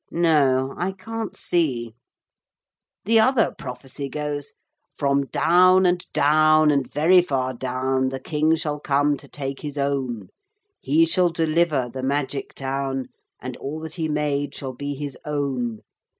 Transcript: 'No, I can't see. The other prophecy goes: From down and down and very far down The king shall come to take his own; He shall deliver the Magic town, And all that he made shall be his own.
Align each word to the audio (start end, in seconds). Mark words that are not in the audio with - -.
'No, 0.09 0.73
I 0.79 0.93
can't 0.93 1.37
see. 1.37 1.93
The 3.05 3.19
other 3.19 3.53
prophecy 3.55 4.09
goes: 4.09 4.51
From 4.95 5.27
down 5.27 5.85
and 5.85 6.03
down 6.11 6.71
and 6.71 6.91
very 6.91 7.21
far 7.21 7.53
down 7.53 8.09
The 8.09 8.19
king 8.19 8.55
shall 8.55 8.79
come 8.79 9.15
to 9.17 9.27
take 9.27 9.59
his 9.59 9.77
own; 9.77 10.29
He 10.79 11.05
shall 11.05 11.29
deliver 11.29 11.87
the 11.87 12.01
Magic 12.01 12.55
town, 12.55 13.09
And 13.39 13.55
all 13.57 13.79
that 13.81 13.93
he 13.93 14.09
made 14.09 14.55
shall 14.55 14.73
be 14.73 14.95
his 14.95 15.19
own. 15.23 15.81